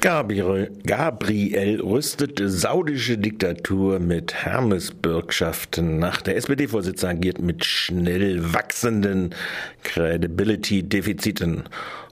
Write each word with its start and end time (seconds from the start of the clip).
Gabriel, 0.00 1.80
rüstet 1.80 2.40
saudische 2.44 3.18
Diktatur 3.18 3.98
mit 3.98 4.32
Hermes-Bürgschaften. 4.32 5.98
Nach 5.98 6.22
der 6.22 6.36
SPD-Vorsitzende 6.36 7.16
agiert 7.16 7.40
mit 7.40 7.64
schnell 7.64 8.54
wachsenden 8.54 9.34
Credibility-Defiziten. 9.82 11.64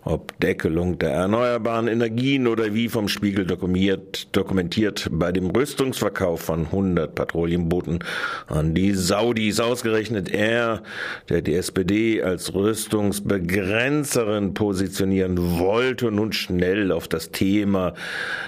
Ob 0.06 0.38
Deckelung 0.38 0.98
der 1.00 1.10
erneuerbaren 1.10 1.88
Energien 1.88 2.46
oder 2.46 2.72
wie 2.72 2.88
vom 2.88 3.08
Spiegel 3.08 3.44
dokumentiert, 3.44 4.28
dokumentiert 4.36 5.08
bei 5.10 5.32
dem 5.32 5.50
Rüstungsverkauf 5.50 6.42
von 6.42 6.66
100 6.66 7.12
Patrouillenbooten 7.12 8.04
an 8.46 8.72
die 8.72 8.92
Saudis 8.92 9.58
ausgerechnet 9.58 10.32
er, 10.32 10.84
der 11.28 11.42
die 11.42 11.56
SPD 11.56 12.22
als 12.22 12.54
Rüstungsbegrenzerin 12.54 14.54
positionieren 14.54 15.58
wollte, 15.58 16.12
nun 16.12 16.32
schnell 16.32 16.92
auf 16.92 17.08
das 17.08 17.32
Thema 17.32 17.94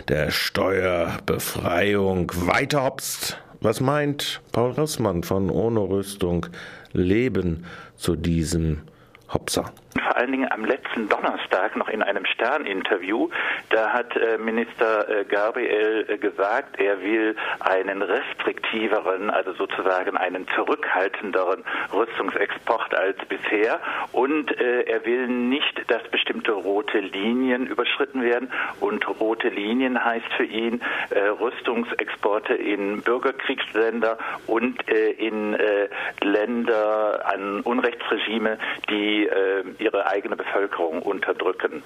der 0.06 0.30
Steuerbefreiung 0.30 2.30
weiterhopst. 2.36 3.36
Was 3.60 3.80
meint 3.80 4.42
Paul 4.52 4.70
Rissmann 4.70 5.24
von 5.24 5.50
Ohne 5.50 5.80
Rüstung 5.80 6.46
Leben 6.92 7.64
zu 7.96 8.14
diesem 8.14 8.82
Hopser? 9.34 9.72
Vor 10.00 10.16
allen 10.16 10.32
Dingen 10.32 10.50
am 10.50 10.64
letzten 10.64 11.08
Donnerstag 11.08 11.76
noch 11.76 11.88
in 11.88 12.02
einem 12.02 12.24
Stern-Interview. 12.26 13.28
Da 13.70 13.92
hat 13.92 14.16
äh, 14.16 14.38
Minister 14.38 15.08
äh, 15.08 15.24
Gabriel 15.24 16.06
äh, 16.08 16.18
gesagt, 16.18 16.80
er 16.80 17.00
will 17.00 17.36
einen 17.60 18.02
restriktiveren, 18.02 19.30
also 19.30 19.52
sozusagen 19.52 20.16
einen 20.16 20.46
zurückhaltenderen 20.54 21.64
Rüstungsexport 21.92 22.94
als 22.94 23.18
bisher. 23.28 23.80
Und 24.12 24.52
er 24.58 25.04
will 25.04 25.28
nicht, 25.28 25.90
dass 25.90 26.02
bestimmte 26.10 26.52
rote 26.52 26.98
Linien 26.98 27.66
überschritten 27.66 28.22
werden. 28.22 28.50
Und 28.80 29.06
rote 29.20 29.48
Linien 29.48 30.02
heißt 30.02 30.32
für 30.36 30.44
ihn 30.44 30.80
Rüstungsexporte 31.10 32.54
in 32.54 33.02
Bürgerkriegsländer 33.02 34.18
und 34.46 34.82
in 34.90 35.56
Länder 36.22 37.26
an 37.26 37.60
Unrechtsregime, 37.60 38.58
die 38.90 39.28
ihre 39.88 40.06
eigene 40.06 40.36
Bevölkerung 40.36 41.02
unterdrücken. 41.02 41.82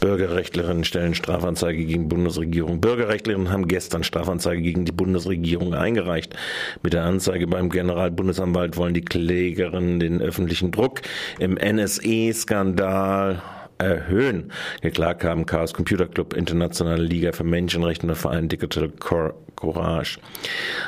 Bürgerrechtlerinnen 0.00 0.84
stellen 0.84 1.14
Strafanzeige 1.16 1.84
gegen 1.84 2.08
Bundesregierung. 2.08 2.80
Bürgerrechtlerinnen 2.80 3.50
haben 3.50 3.66
gestern 3.66 4.04
Strafanzeige 4.04 4.62
gegen 4.62 4.84
die 4.84 4.92
Bundesregierung 4.92 5.74
eingereicht. 5.74 6.36
Mit 6.82 6.92
der 6.92 7.02
Anzeige 7.02 7.48
beim 7.48 7.68
Generalbundesanwalt 7.68 8.76
wollen 8.76 8.94
die 8.94 9.04
Klägerinnen 9.04 9.98
den 9.98 10.22
öffentlichen 10.22 10.70
Druck 10.70 11.00
im 11.40 11.58
NSE-Skandal 11.58 13.42
erhöhen. 13.78 14.52
Geklagt 14.82 15.24
haben 15.24 15.46
Chaos 15.46 15.72
Computer 15.72 16.06
Club, 16.06 16.34
Internationale 16.34 17.02
Liga 17.02 17.32
für 17.32 17.44
Menschenrechte 17.44 18.02
und 18.02 18.08
der 18.08 18.16
Verein 18.16 18.48
Digital 18.48 18.90
Courage. 19.58 20.18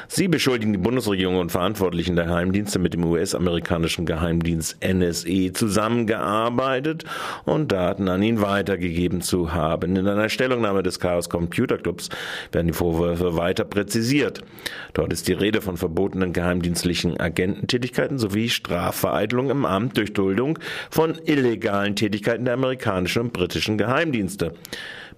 Sie 0.09 0.29
beschuldigen 0.29 0.73
die 0.73 0.79
Bundesregierung 0.79 1.37
und 1.37 1.51
Verantwortlichen 1.51 2.17
der 2.17 2.27
Geheimdienste 2.27 2.79
mit 2.79 2.95
dem 2.95 3.05
US-amerikanischen 3.05 4.07
Geheimdienst 4.07 4.79
NSE 4.85 5.53
zusammengearbeitet 5.53 7.05
und 7.45 7.73
Daten 7.73 8.09
an 8.09 8.23
ihn 8.23 8.41
weitergegeben 8.41 9.23
zu 9.23 9.53
haben. 9.53 9.97
In 9.97 10.07
einer 10.07 10.29
Stellungnahme 10.29 10.83
des 10.83 11.01
Chaos 11.01 11.29
Computer 11.29 11.79
Clubs 11.79 12.11
werden 12.53 12.69
die 12.69 12.73
Vorwürfe 12.73 13.37
weiter 13.37 13.65
präzisiert. 13.65 14.43
Dort 14.95 15.13
ist 15.13 15.29
die 15.29 15.33
Rede 15.33 15.61
von 15.61 15.77
verbotenen 15.77 16.33
geheimdienstlichen 16.33 17.19
Agententätigkeiten 17.19 18.19
sowie 18.19 18.49
Strafvereitelung 18.49 19.51
im 19.51 19.65
Amt 19.65 19.97
durch 19.97 20.13
Duldung 20.13 20.59
von 20.91 21.17
illegalen 21.25 21.97
Tätigkeiten 21.97 22.45
der 22.45 22.57
amerikanischen 22.81 23.23
und 23.23 23.33
britischen 23.33 23.79
Geheimdienste. 23.79 24.53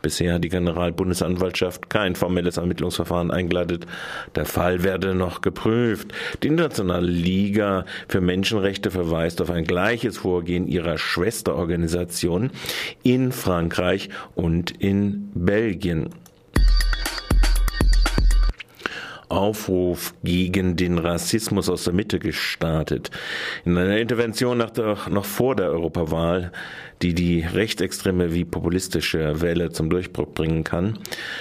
Bisher 0.00 0.34
hat 0.34 0.44
die 0.44 0.48
Generalbundesanwaltschaft 0.48 1.88
kein 1.88 2.16
formelles 2.16 2.56
Ermittlungsverfahren 2.56 3.30
eingeleitet. 3.30 3.86
Der 4.34 4.46
Fall 4.46 4.82
werde 4.82 5.14
noch 5.14 5.42
geprüft. 5.42 6.12
Die 6.42 6.48
Internationale 6.48 7.06
Liga 7.06 7.84
für 8.08 8.20
Menschenrechte 8.20 8.90
verweist 8.90 9.40
auf 9.40 9.50
ein 9.50 9.64
gleiches 9.64 10.18
Vorgehen 10.18 10.66
ihrer 10.66 10.98
Schwesterorganisationen 10.98 12.50
in 13.04 13.30
Frankreich 13.30 14.08
und 14.34 14.72
in 14.72 15.30
Belgien. 15.34 16.08
Aufruf 19.32 20.14
gegen 20.22 20.76
den 20.76 20.98
Rassismus 20.98 21.68
aus 21.68 21.84
der 21.84 21.92
Mitte 21.92 22.18
gestartet. 22.18 23.10
In 23.64 23.76
einer 23.76 23.98
Intervention 23.98 24.58
nach 24.58 24.70
der, 24.70 24.96
noch 25.10 25.24
vor 25.24 25.56
der 25.56 25.70
Europawahl, 25.70 26.52
die 27.00 27.14
die 27.14 27.40
rechtsextreme 27.40 28.32
wie 28.32 28.44
populistische 28.44 29.40
Welle 29.40 29.70
zum 29.70 29.90
Durchbruch 29.90 30.28
bringen 30.28 30.64
kann, 30.64 30.98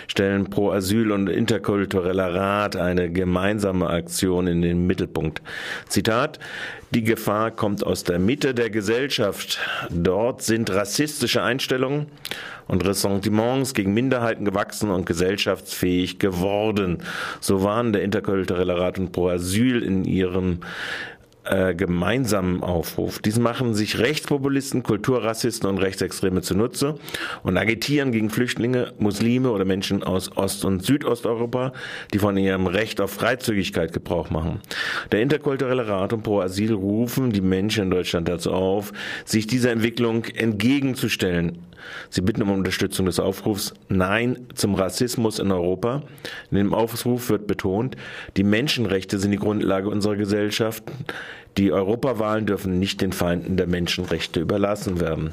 stellen 0.07 0.49
Pro 0.49 0.71
Asyl 0.71 1.11
und 1.11 1.27
Interkultureller 1.27 2.33
Rat 2.33 2.75
eine 2.75 3.11
gemeinsame 3.11 3.89
Aktion 3.89 4.47
in 4.47 4.61
den 4.61 4.87
Mittelpunkt. 4.87 5.41
Zitat, 5.87 6.39
die 6.93 7.03
Gefahr 7.03 7.51
kommt 7.51 7.85
aus 7.85 8.03
der 8.03 8.19
Mitte 8.19 8.53
der 8.53 8.69
Gesellschaft. 8.69 9.59
Dort 9.89 10.41
sind 10.41 10.69
rassistische 10.71 11.41
Einstellungen 11.41 12.07
und 12.67 12.85
Ressentiments 12.85 13.73
gegen 13.73 13.93
Minderheiten 13.93 14.45
gewachsen 14.45 14.91
und 14.91 15.05
gesellschaftsfähig 15.05 16.19
geworden. 16.19 17.03
So 17.39 17.63
waren 17.81 17.93
der 17.93 18.03
Interkulturelle 18.03 18.77
Rat 18.77 18.99
und 18.99 19.11
Pro 19.11 19.29
Asyl 19.29 19.81
in 19.81 20.05
ihrem 20.05 20.59
äh, 21.43 21.73
gemeinsamen 21.73 22.61
Aufruf. 22.63 23.19
Diesen 23.19 23.41
machen 23.41 23.73
sich 23.73 23.97
Rechtspopulisten, 23.97 24.83
Kulturrassisten 24.83 25.67
und 25.69 25.79
Rechtsextreme 25.79 26.41
zunutze 26.41 26.95
und 27.43 27.57
agitieren 27.57 28.11
gegen 28.11 28.29
Flüchtlinge, 28.29 28.93
Muslime 28.99 29.49
oder 29.51 29.65
Menschen 29.65 30.03
aus 30.03 30.35
Ost- 30.37 30.65
und 30.65 30.85
Südosteuropa, 30.85 31.73
die 32.13 32.19
von 32.19 32.37
ihrem 32.37 32.67
Recht 32.67 33.01
auf 33.01 33.11
Freizügigkeit 33.11 33.91
Gebrauch 33.91 34.29
machen. 34.29 34.61
Der 35.11 35.21
Interkulturelle 35.21 35.87
Rat 35.87 36.13
und 36.13 36.23
Pro 36.23 36.41
Asyl 36.41 36.73
rufen 36.73 37.31
die 37.31 37.41
Menschen 37.41 37.85
in 37.85 37.91
Deutschland 37.91 38.27
dazu 38.27 38.51
auf, 38.51 38.93
sich 39.25 39.47
dieser 39.47 39.71
Entwicklung 39.71 40.25
entgegenzustellen. 40.25 41.57
Sie 42.09 42.21
bitten 42.21 42.41
um 42.43 42.51
Unterstützung 42.51 43.05
des 43.05 43.19
Aufrufs 43.19 43.73
Nein 43.89 44.47
zum 44.53 44.75
Rassismus 44.75 45.39
in 45.39 45.51
Europa. 45.51 46.03
In 46.49 46.57
dem 46.57 46.73
Aufruf 46.73 47.29
wird 47.29 47.47
betont, 47.47 47.95
die 48.37 48.43
Menschenrechte 48.43 49.19
sind 49.19 49.31
die 49.31 49.37
Grundlage 49.37 49.89
unserer 49.89 50.15
Gesellschaft. 50.15 50.83
Die 51.57 51.71
Europawahlen 51.71 52.45
dürfen 52.45 52.79
nicht 52.79 53.01
den 53.01 53.11
Feinden 53.11 53.57
der 53.57 53.67
Menschenrechte 53.67 54.39
überlassen 54.39 55.01
werden. 55.01 55.31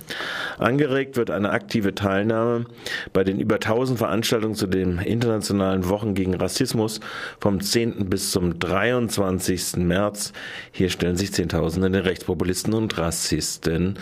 Angeregt 0.58 1.16
wird 1.16 1.30
eine 1.30 1.50
aktive 1.50 1.94
Teilnahme 1.94 2.66
bei 3.12 3.22
den 3.22 3.38
über 3.38 3.56
1000 3.56 3.98
Veranstaltungen 3.98 4.54
zu 4.54 4.66
den 4.66 4.98
internationalen 4.98 5.88
Wochen 5.88 6.14
gegen 6.14 6.34
Rassismus 6.34 7.00
vom 7.40 7.60
10. 7.60 8.10
bis 8.10 8.32
zum 8.32 8.58
23. 8.58 9.76
März. 9.76 10.32
Hier 10.72 10.90
stellen 10.90 11.16
sich 11.16 11.32
Zehntausende 11.32 11.90
den 11.90 12.02
Rechtspopulisten 12.02 12.74
und 12.74 12.98
Rassisten 12.98 13.98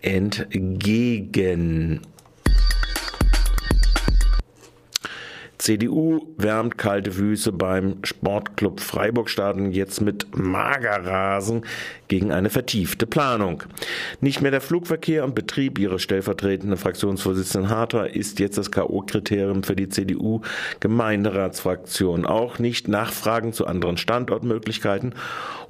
entgegen. 0.00 2.00
CDU 5.68 6.24
wärmt 6.38 6.78
kalte 6.78 7.12
Füße 7.12 7.52
beim 7.52 7.96
Sportclub 8.02 8.80
Freiburg 8.80 9.28
starten 9.28 9.70
jetzt 9.70 10.00
mit 10.00 10.34
Magerrasen 10.34 11.66
gegen 12.08 12.32
eine 12.32 12.48
vertiefte 12.48 13.06
Planung. 13.06 13.64
Nicht 14.22 14.40
mehr 14.40 14.50
der 14.50 14.62
Flugverkehr 14.62 15.24
und 15.24 15.34
Betrieb 15.34 15.78
ihres 15.78 16.00
stellvertretenden 16.00 16.78
Fraktionsvorsitzenden 16.78 17.68
Harter 17.68 18.16
ist 18.16 18.40
jetzt 18.40 18.56
das 18.56 18.70
K.O.-Kriterium 18.70 19.62
für 19.62 19.76
die 19.76 19.90
CDU-Gemeinderatsfraktion. 19.90 22.24
Auch 22.24 22.58
nicht 22.58 22.88
Nachfragen 22.88 23.52
zu 23.52 23.66
anderen 23.66 23.98
Standortmöglichkeiten 23.98 25.12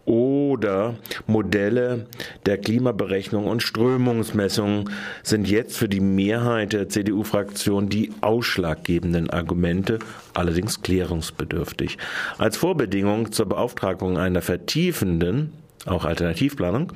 oder 0.09 0.95
Modelle 1.27 2.07
der 2.47 2.57
Klimaberechnung 2.57 3.47
und 3.47 3.63
Strömungsmessung 3.63 4.89
sind 5.23 5.47
jetzt 5.47 5.77
für 5.77 5.89
die 5.89 6.01
Mehrheit 6.01 6.73
der 6.73 6.89
CDU-Fraktion 6.89 7.91
die 7.91 8.11
ausschlaggebenden 8.23 9.29
Argumente, 9.29 9.88
allerdings 10.35 10.83
klärungsbedürftig. 10.83 11.99
Als 12.39 12.57
Vorbedingung 12.57 13.33
zur 13.33 13.47
Beauftragung 13.47 14.19
einer 14.19 14.43
vertiefenden 14.43 15.53
auch 15.87 16.05
Alternativplanung, 16.05 16.93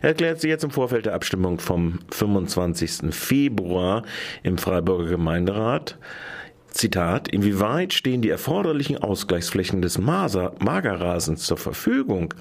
erklärt 0.00 0.40
sie 0.40 0.48
jetzt 0.48 0.64
im 0.64 0.70
Vorfeld 0.70 1.06
der 1.06 1.14
Abstimmung 1.14 1.58
vom 1.58 2.00
25. 2.10 3.14
Februar 3.14 4.02
im 4.42 4.58
Freiburger 4.58 5.10
Gemeinderat, 5.10 5.98
Zitat, 6.72 7.28
inwieweit 7.28 7.92
stehen 7.92 8.22
die 8.22 8.30
erforderlichen 8.30 8.98
Ausgleichsflächen 8.98 9.82
des 9.82 9.98
Magerrasens 9.98 11.44
zur 11.44 11.56
Verfügung? 11.56 12.34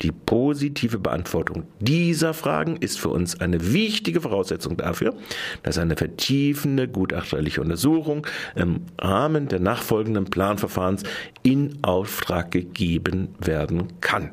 Die 0.00 0.12
positive 0.12 0.98
Beantwortung 0.98 1.64
dieser 1.80 2.34
Fragen 2.34 2.76
ist 2.76 3.00
für 3.00 3.08
uns 3.08 3.40
eine 3.40 3.72
wichtige 3.72 4.20
Voraussetzung 4.20 4.76
dafür, 4.76 5.14
dass 5.62 5.78
eine 5.78 5.96
vertiefende 5.96 6.88
gutachterliche 6.88 7.60
Untersuchung 7.60 8.26
im 8.54 8.82
Rahmen 8.98 9.48
der 9.48 9.60
nachfolgenden 9.60 10.26
Planverfahrens 10.26 11.02
in 11.42 11.78
Auftrag 11.82 12.50
gegeben 12.50 13.34
werden 13.38 14.00
kann. 14.00 14.30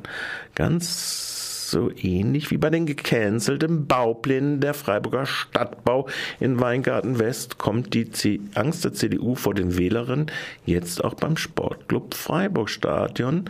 Ganz 0.54 1.39
so 1.70 1.90
ähnlich 1.96 2.50
wie 2.50 2.58
bei 2.58 2.70
den 2.70 2.86
gecancelten 2.86 3.86
Bauplänen 3.86 4.60
der 4.60 4.74
Freiburger 4.74 5.26
Stadtbau 5.26 6.08
in 6.38 6.60
Weingarten 6.60 7.18
West 7.18 7.58
kommt 7.58 7.94
die 7.94 8.10
C 8.10 8.40
Angst 8.54 8.84
der 8.84 8.92
CDU 8.92 9.34
vor 9.34 9.54
den 9.54 9.76
Wählerinnen 9.78 10.26
jetzt 10.66 11.02
auch 11.02 11.14
beim 11.14 11.36
Sportclub 11.36 12.14
Freiburg 12.14 12.68
Stadion 12.68 13.44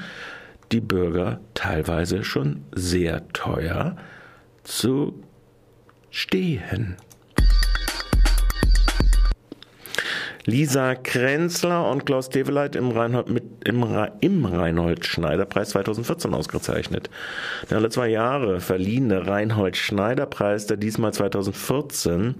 die 0.72 0.80
Bürger 0.80 1.40
teilweise 1.54 2.22
schon 2.24 2.64
sehr 2.72 3.26
teuer 3.32 3.96
zu 4.62 5.22
stehen. 6.10 6.96
Lisa 10.46 10.94
Krenzler 10.94 11.90
und 11.90 12.06
Klaus 12.06 12.30
Develeit 12.30 12.74
im, 12.74 12.90
Reinhold, 12.90 13.28
mit, 13.28 13.44
im, 13.64 13.84
im 14.20 14.44
Reinhold 14.44 15.04
Schneider 15.04 15.44
Preis 15.44 15.70
2014 15.70 16.32
ausgezeichnet. 16.32 17.10
Der 17.68 17.78
alle 17.78 17.90
zwei 17.90 18.08
Jahre 18.08 18.60
verliehene 18.60 19.26
Reinhold 19.26 19.76
Schneider 19.76 20.26
Preis, 20.26 20.66
der 20.66 20.76
diesmal 20.76 21.12
2014 21.12 22.34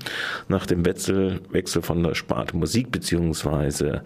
nach 0.49 0.67
dem 0.67 0.85
Wechsel, 0.87 1.41
Wechsel 1.51 1.83
von 1.83 2.03
der 2.03 2.15
Sparte 2.15 2.57
Musik 2.57 2.91
beziehungsweise 2.91 4.03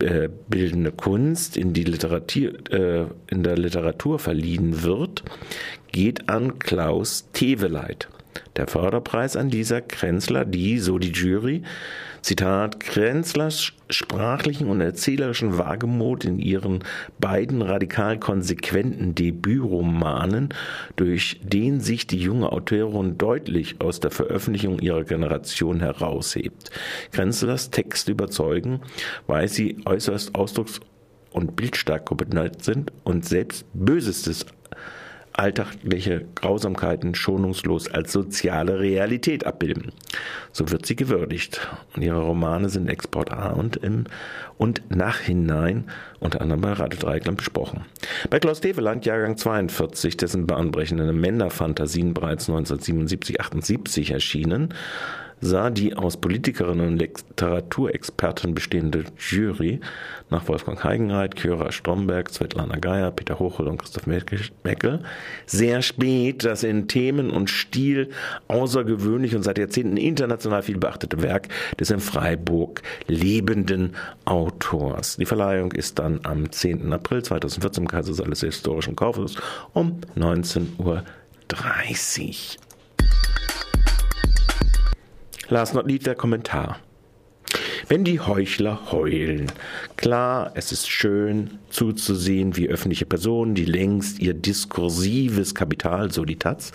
äh, 0.00 0.28
bildende 0.48 0.92
Kunst 0.92 1.56
in 1.56 1.72
die 1.72 1.84
Literatur, 1.84 2.52
äh, 2.70 3.06
in 3.28 3.42
der 3.42 3.56
Literatur 3.56 4.18
verliehen 4.18 4.82
wird, 4.82 5.22
geht 5.90 6.28
an 6.28 6.58
Klaus 6.58 7.28
Teveleit. 7.32 8.08
Der 8.56 8.66
Förderpreis 8.66 9.36
an 9.36 9.50
Lisa 9.50 9.80
Krenzler, 9.80 10.44
die, 10.44 10.78
so 10.78 10.98
die 10.98 11.12
Jury, 11.12 11.62
Zitat, 12.22 12.78
Krenzlers 12.78 13.72
sprachlichen 13.90 14.68
und 14.68 14.80
erzählerischen 14.80 15.58
Wagemut 15.58 16.24
in 16.24 16.38
ihren 16.38 16.84
beiden 17.18 17.62
radikal 17.62 18.18
konsequenten 18.18 19.16
Debütromanen, 19.16 20.50
durch 20.94 21.40
den 21.42 21.80
sich 21.80 22.06
die 22.06 22.18
junge 22.18 22.52
Autorin 22.52 23.18
deutlich 23.18 23.80
aus 23.80 23.98
der 23.98 24.12
Veröffentlichung 24.12 24.78
ihrer 24.78 25.02
Generation 25.02 25.80
heraushebt. 25.80 26.70
Krenzlers 27.10 27.70
Texte 27.70 28.12
überzeugen, 28.12 28.80
weil 29.26 29.48
sie 29.48 29.78
äußerst 29.84 30.36
ausdrucks- 30.36 30.80
und 31.32 31.56
bildstark 31.56 32.04
kombiniert 32.04 32.62
sind 32.62 32.92
und 33.02 33.24
selbst 33.24 33.66
Bösestes 33.74 34.46
alltägliche 35.32 36.24
Grausamkeiten 36.34 37.14
schonungslos 37.14 37.90
als 37.90 38.12
soziale 38.12 38.80
Realität 38.80 39.46
abbilden. 39.46 39.92
So 40.52 40.70
wird 40.70 40.86
sie 40.86 40.96
gewürdigt. 40.96 41.66
Und 41.94 42.02
ihre 42.02 42.20
Romane 42.20 42.68
sind 42.68 42.88
Export 42.88 43.32
A 43.32 43.50
und 43.50 43.76
im 43.76 44.04
und 44.58 44.82
nachhinein 44.94 45.84
unter 46.20 46.40
anderem 46.40 46.60
bei 46.60 46.72
Radio 46.72 46.98
Dreieckland 47.00 47.38
besprochen. 47.38 47.84
Bei 48.30 48.38
Klaus 48.38 48.60
Develand, 48.60 49.06
Jahrgang 49.06 49.36
42, 49.36 50.16
dessen 50.16 50.46
bahnbrechende 50.46 51.12
Männerfantasien 51.12 52.14
bereits 52.14 52.48
1977-78 52.48 54.12
erschienen, 54.12 54.74
sah 55.42 55.70
die 55.70 55.94
aus 55.94 56.16
Politikerinnen 56.16 56.86
und 56.86 56.98
Literaturexperten 56.98 58.54
bestehende 58.54 59.04
Jury 59.18 59.80
nach 60.30 60.48
Wolfgang 60.48 60.82
Heigenreit, 60.82 61.36
Kyra 61.36 61.72
Stromberg, 61.72 62.30
Svetlana 62.30 62.78
Geier, 62.78 63.10
Peter 63.10 63.38
Hochel 63.38 63.66
und 63.66 63.78
Christoph 63.78 64.06
Meckel 64.06 65.02
sehr 65.46 65.82
spät 65.82 66.44
das 66.44 66.62
in 66.62 66.88
Themen 66.88 67.30
und 67.30 67.50
Stil 67.50 68.10
außergewöhnlich 68.48 69.34
und 69.34 69.42
seit 69.42 69.58
Jahrzehnten 69.58 69.96
international 69.96 70.62
viel 70.62 70.78
beachtete 70.78 71.20
Werk 71.22 71.48
des 71.78 71.90
in 71.90 72.00
Freiburg 72.00 72.82
lebenden 73.08 73.96
Autors. 74.24 75.16
Die 75.16 75.26
Verleihung 75.26 75.72
ist 75.72 75.98
dann 75.98 76.20
am 76.22 76.50
10. 76.50 76.92
April 76.92 77.22
2014 77.22 77.82
im 77.82 77.88
Kaisersaal 77.88 78.30
des 78.30 78.40
Historischen 78.40 78.94
Kaufhauses 78.94 79.36
um 79.72 80.00
19.30 80.16 80.78
Uhr. 80.78 81.02
Last 85.48 85.74
not 85.74 85.86
least 85.86 86.06
der 86.06 86.14
Kommentar. 86.14 86.78
Wenn 87.88 88.04
die 88.04 88.20
Heuchler 88.20 88.92
heulen. 88.92 89.50
Klar, 89.96 90.52
es 90.54 90.72
ist 90.72 90.88
schön 90.88 91.58
zuzusehen, 91.68 92.56
wie 92.56 92.68
öffentliche 92.68 93.04
Personen, 93.04 93.54
die 93.54 93.64
längst 93.64 94.18
ihr 94.20 94.34
diskursives 94.34 95.54
Kapital, 95.54 96.10
so 96.10 96.24
die 96.24 96.38
Taz, 96.38 96.72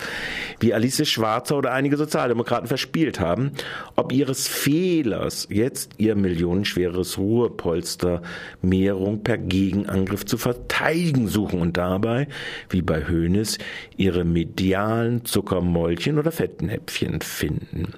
wie 0.60 0.74
Alice 0.74 1.08
Schwarzer 1.08 1.56
oder 1.56 1.72
einige 1.72 1.96
Sozialdemokraten 1.96 2.68
verspielt 2.68 3.20
haben, 3.20 3.52
ob 3.96 4.12
ihres 4.12 4.46
Fehlers 4.48 5.48
jetzt 5.50 5.92
ihr 5.98 6.14
millionenschweres 6.14 7.18
Ruhepolster 7.18 8.22
Mehrung 8.62 9.22
per 9.22 9.38
Gegenangriff 9.38 10.26
zu 10.26 10.36
verteidigen 10.36 11.26
suchen 11.26 11.60
und 11.60 11.76
dabei, 11.76 12.28
wie 12.68 12.82
bei 12.82 13.08
Hoeneß, 13.08 13.58
ihre 13.96 14.24
medialen 14.24 15.24
Zuckermäulchen 15.24 16.18
oder 16.18 16.30
Fettnäpfchen 16.30 17.22
finden. 17.22 17.94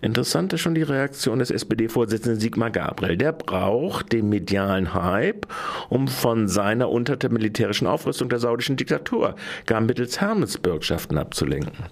Interessant 0.00 0.52
ist 0.52 0.60
schon 0.60 0.74
die 0.74 0.82
Reaktion 0.82 1.38
des 1.38 1.50
SPD-Vorsitzenden 1.50 2.40
Sigmar 2.40 2.70
Gabriel. 2.70 3.16
Der 3.16 3.32
braucht 3.32 4.12
den 4.12 4.28
medialen 4.28 4.92
Hype, 4.92 5.46
um 5.88 6.08
von 6.08 6.48
seiner 6.48 6.90
unter 6.90 7.16
der 7.16 7.30
militärischen 7.30 7.86
Aufrüstung 7.86 8.28
der 8.28 8.38
saudischen 8.38 8.76
Diktatur 8.76 9.34
gar 9.66 9.80
mittels 9.80 10.20
Hermesbürgschaften 10.20 11.18
abzulenken. 11.18 11.86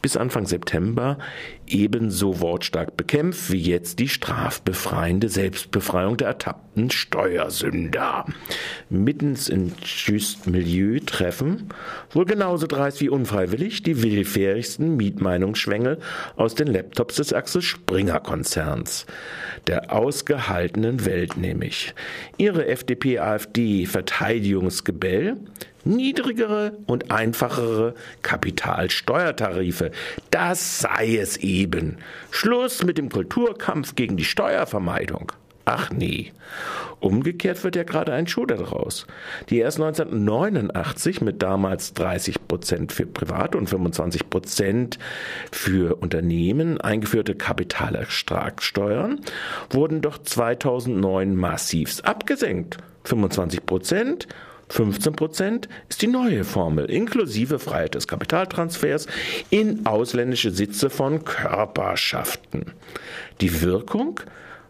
Bis 0.00 0.16
Anfang 0.16 0.46
September 0.46 1.18
ebenso 1.66 2.40
wortstark 2.40 2.96
bekämpft 2.96 3.52
wie 3.52 3.60
jetzt 3.60 3.98
die 3.98 4.08
strafbefreiende 4.08 5.28
Selbstbefreiung 5.28 6.16
der 6.16 6.28
ertappten 6.72 6.90
Steuersünder. 6.90 8.24
Mittens 8.88 9.48
in 9.48 9.72
just 9.84 10.46
Milieu 10.46 11.00
treffen, 11.04 11.68
wohl 12.10 12.24
genauso 12.24 12.66
dreist 12.66 13.00
wie 13.00 13.08
unfreiwillig, 13.08 13.82
die 13.82 14.00
willfährigsten 14.02 14.96
Mietmeinungsschwängel 14.96 15.98
aus 16.36 16.54
den 16.54 16.68
Laptops 16.68 17.16
des 17.16 17.32
Axel 17.32 17.62
Springer 17.62 18.20
Konzerns, 18.20 19.06
der 19.66 19.92
ausgehaltenen 19.92 21.04
Welt 21.04 21.36
nämlich. 21.36 21.94
Ihre 22.38 22.66
FDP-AfD-Verteidigungsgebell 22.66 25.38
niedrigere 25.84 26.78
und 26.86 27.10
einfachere 27.10 27.94
Kapitalsteuertarife. 28.22 29.90
Das 30.30 30.78
sei 30.80 31.16
es 31.16 31.38
eben. 31.38 31.96
Schluss 32.30 32.84
mit 32.84 32.98
dem 32.98 33.08
Kulturkampf 33.08 33.96
gegen 33.96 34.16
die 34.16 34.24
Steuervermeidung. 34.24 35.32
Ach 35.64 35.90
nee. 35.90 36.32
Umgekehrt 37.00 37.62
wird 37.64 37.76
ja 37.76 37.82
gerade 37.82 38.12
ein 38.12 38.26
Schuh 38.26 38.46
daraus. 38.46 39.06
Die 39.48 39.58
erst 39.58 39.80
1989 39.80 41.20
mit 41.20 41.42
damals 41.42 41.94
30 41.94 42.46
Prozent 42.46 42.92
für 42.92 43.06
Private 43.06 43.58
und 43.58 43.68
25 43.68 44.30
Prozent 44.30 44.98
für 45.50 45.96
Unternehmen 45.96 46.80
eingeführte 46.80 47.34
Kapitalertragssteuern 47.34 49.20
wurden 49.70 50.00
doch 50.00 50.18
2009 50.18 51.34
massivst 51.36 52.04
abgesenkt. 52.04 52.78
25 53.04 53.66
Prozent 53.66 54.28
15 54.68 55.12
Prozent 55.16 55.68
ist 55.90 56.00
die 56.00 56.06
neue 56.06 56.44
Formel, 56.44 56.86
inklusive 56.86 57.58
Freiheit 57.58 57.94
des 57.94 58.08
Kapitaltransfers 58.08 59.06
in 59.50 59.84
ausländische 59.84 60.50
Sitze 60.50 60.88
von 60.88 61.24
Körperschaften. 61.24 62.72
Die 63.42 63.60
Wirkung? 63.60 64.20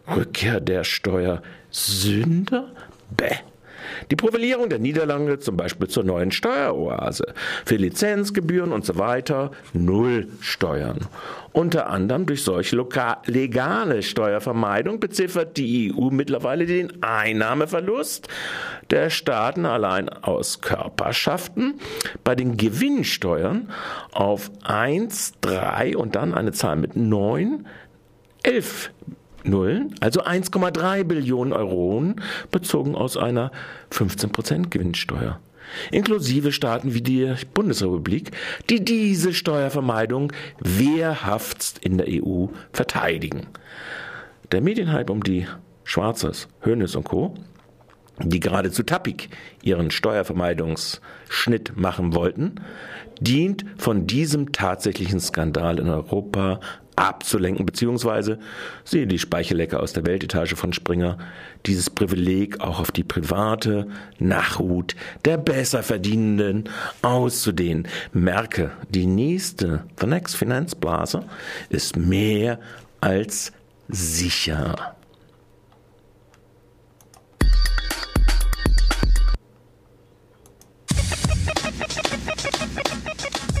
Rückkehr 0.07 0.59
der 0.59 0.83
Steuersünder? 0.83 2.71
Bäh. 3.15 3.37
Die 4.11 4.15
Profilierung 4.15 4.69
der 4.69 4.79
Niederlande 4.79 5.39
zum 5.39 5.57
Beispiel 5.57 5.87
zur 5.87 6.03
neuen 6.03 6.31
Steueroase. 6.31 7.33
Für 7.65 7.75
Lizenzgebühren 7.75 8.71
und 8.71 8.85
so 8.85 8.97
weiter 8.97 9.51
null 9.73 10.27
Steuern. 10.41 10.99
Unter 11.51 11.89
anderem 11.89 12.25
durch 12.25 12.43
solche 12.43 12.75
legale 13.25 14.01
Steuervermeidung 14.01 14.99
beziffert 14.99 15.57
die 15.57 15.93
EU 15.93 16.09
mittlerweile 16.09 16.65
den 16.65 17.03
Einnahmeverlust 17.03 18.27
der 18.89 19.09
Staaten 19.09 19.65
allein 19.65 20.09
aus 20.09 20.61
Körperschaften 20.61 21.75
bei 22.23 22.35
den 22.35 22.57
Gewinnsteuern 22.57 23.69
auf 24.11 24.51
1, 24.63 25.33
3 25.41 25.97
und 25.97 26.15
dann 26.15 26.33
eine 26.33 26.51
Zahl 26.51 26.75
mit 26.75 26.95
9, 26.95 27.65
11 28.43 28.91
Nullen, 29.43 29.95
also 29.99 30.23
1,3 30.23 31.03
Billionen 31.03 31.53
Euro, 31.53 32.13
bezogen 32.51 32.95
aus 32.95 33.17
einer 33.17 33.51
15% 33.91 34.69
Gewinnsteuer. 34.69 35.39
Inklusive 35.91 36.51
Staaten 36.51 36.93
wie 36.93 37.01
die 37.01 37.33
Bundesrepublik, 37.53 38.31
die 38.69 38.83
diese 38.83 39.33
Steuervermeidung 39.33 40.31
wehrhaftst 40.59 41.79
in 41.79 41.97
der 41.97 42.07
EU 42.09 42.47
verteidigen. 42.71 43.47
Der 44.51 44.61
Medienhype 44.61 45.11
um 45.11 45.23
die 45.23 45.47
Schwarzes, 45.83 46.47
Hönes 46.63 46.95
und 46.95 47.05
Co. 47.05 47.33
die 48.19 48.39
geradezu 48.39 48.83
tappig 48.83 49.29
ihren 49.63 49.91
Steuervermeidungsschnitt 49.91 51.75
machen 51.75 52.13
wollten, 52.13 52.55
dient 53.19 53.65
von 53.77 54.07
diesem 54.07 54.51
tatsächlichen 54.51 55.19
Skandal 55.19 55.79
in 55.79 55.89
Europa 55.89 56.59
abzulenken, 56.95 57.65
beziehungsweise, 57.65 58.39
siehe 58.83 59.07
die 59.07 59.17
Speichellecke 59.17 59.79
aus 59.79 59.93
der 59.93 60.05
Weltetage 60.05 60.55
von 60.55 60.73
Springer, 60.73 61.17
dieses 61.65 61.89
Privileg 61.89 62.59
auch 62.61 62.79
auf 62.79 62.91
die 62.91 63.03
private 63.03 63.87
Nachhut 64.19 64.95
der 65.25 65.37
Besserverdienenden 65.37 66.69
auszudehnen. 67.01 67.87
Merke, 68.11 68.71
die 68.89 69.07
nächste, 69.07 69.85
the 69.99 70.05
next 70.05 70.35
Finanzblase 70.35 71.23
ist 71.69 71.97
mehr 71.97 72.59
als 73.01 73.53
sicher. 73.87 74.95